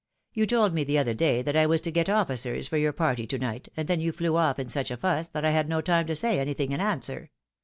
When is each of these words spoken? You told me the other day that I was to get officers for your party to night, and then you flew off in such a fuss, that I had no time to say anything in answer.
You 0.33 0.47
told 0.47 0.73
me 0.73 0.83
the 0.83 0.97
other 0.97 1.13
day 1.13 1.43
that 1.43 1.55
I 1.55 1.67
was 1.67 1.79
to 1.81 1.91
get 1.91 2.09
officers 2.09 2.67
for 2.67 2.77
your 2.77 2.91
party 2.91 3.27
to 3.27 3.37
night, 3.37 3.67
and 3.77 3.87
then 3.87 3.99
you 3.99 4.11
flew 4.11 4.35
off 4.35 4.57
in 4.57 4.67
such 4.67 4.89
a 4.89 4.97
fuss, 4.97 5.27
that 5.27 5.45
I 5.45 5.51
had 5.51 5.69
no 5.69 5.79
time 5.79 6.07
to 6.07 6.15
say 6.15 6.39
anything 6.39 6.71
in 6.71 6.81
answer. 6.81 7.29